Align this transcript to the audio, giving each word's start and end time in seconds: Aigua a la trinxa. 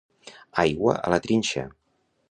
Aigua 0.63 0.95
a 1.03 1.13
la 1.15 1.21
trinxa. 1.27 1.69